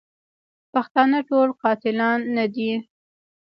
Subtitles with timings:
[0.73, 2.71] پښتانه ټول قاتلان نه دي.